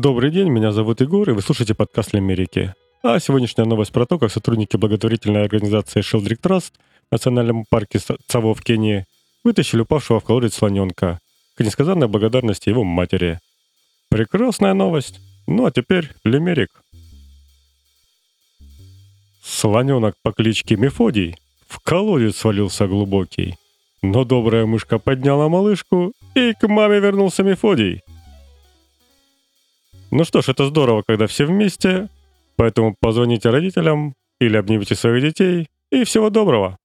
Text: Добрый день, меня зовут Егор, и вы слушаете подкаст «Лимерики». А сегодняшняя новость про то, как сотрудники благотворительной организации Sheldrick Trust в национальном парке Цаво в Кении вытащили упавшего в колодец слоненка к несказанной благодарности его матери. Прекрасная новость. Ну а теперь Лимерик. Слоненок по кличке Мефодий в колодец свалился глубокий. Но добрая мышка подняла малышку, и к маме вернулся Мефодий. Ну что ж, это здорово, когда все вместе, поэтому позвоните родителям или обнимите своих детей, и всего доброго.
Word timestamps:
Добрый 0.00 0.30
день, 0.30 0.48
меня 0.48 0.72
зовут 0.72 1.02
Егор, 1.02 1.28
и 1.28 1.34
вы 1.34 1.42
слушаете 1.42 1.74
подкаст 1.74 2.14
«Лимерики». 2.14 2.72
А 3.02 3.20
сегодняшняя 3.20 3.66
новость 3.66 3.92
про 3.92 4.06
то, 4.06 4.18
как 4.18 4.32
сотрудники 4.32 4.78
благотворительной 4.78 5.42
организации 5.42 6.00
Sheldrick 6.00 6.40
Trust 6.40 6.72
в 7.10 7.12
национальном 7.12 7.66
парке 7.68 8.00
Цаво 8.26 8.54
в 8.54 8.62
Кении 8.62 9.04
вытащили 9.44 9.82
упавшего 9.82 10.18
в 10.18 10.24
колодец 10.24 10.54
слоненка 10.54 11.18
к 11.56 11.60
несказанной 11.60 12.08
благодарности 12.08 12.70
его 12.70 12.84
матери. 12.84 13.38
Прекрасная 14.08 14.72
новость. 14.72 15.20
Ну 15.46 15.66
а 15.66 15.70
теперь 15.70 16.08
Лимерик. 16.24 16.70
Слоненок 19.44 20.14
по 20.22 20.32
кличке 20.32 20.76
Мефодий 20.76 21.36
в 21.68 21.80
колодец 21.80 22.38
свалился 22.38 22.86
глубокий. 22.86 23.56
Но 24.00 24.24
добрая 24.24 24.64
мышка 24.64 24.98
подняла 24.98 25.50
малышку, 25.50 26.14
и 26.34 26.54
к 26.54 26.66
маме 26.66 26.98
вернулся 26.98 27.42
Мефодий. 27.42 28.00
Ну 30.14 30.24
что 30.24 30.42
ж, 30.42 30.50
это 30.50 30.66
здорово, 30.66 31.02
когда 31.06 31.26
все 31.26 31.46
вместе, 31.46 32.10
поэтому 32.56 32.94
позвоните 33.00 33.48
родителям 33.48 34.14
или 34.40 34.58
обнимите 34.58 34.94
своих 34.94 35.22
детей, 35.22 35.68
и 35.90 36.04
всего 36.04 36.28
доброго. 36.28 36.76